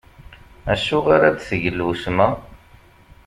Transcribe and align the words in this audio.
Acu 0.73 0.97
ara 1.15 1.29
d-teg 1.35 1.63
lwesma? 1.77 2.27